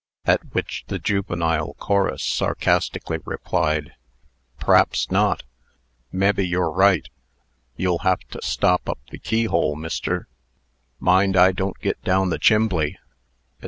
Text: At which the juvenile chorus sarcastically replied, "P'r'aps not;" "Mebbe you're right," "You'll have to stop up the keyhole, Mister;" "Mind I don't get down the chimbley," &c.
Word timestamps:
At 0.25 0.55
which 0.55 0.83
the 0.87 0.97
juvenile 0.97 1.75
chorus 1.75 2.23
sarcastically 2.23 3.19
replied, 3.23 3.93
"P'r'aps 4.59 5.11
not;" 5.11 5.43
"Mebbe 6.11 6.39
you're 6.39 6.71
right," 6.71 7.07
"You'll 7.75 7.99
have 7.99 8.21
to 8.31 8.39
stop 8.41 8.89
up 8.89 8.97
the 9.11 9.19
keyhole, 9.19 9.75
Mister;" 9.75 10.27
"Mind 10.99 11.37
I 11.37 11.51
don't 11.51 11.77
get 11.81 12.01
down 12.03 12.31
the 12.31 12.39
chimbley," 12.39 12.93
&c. 12.93 12.97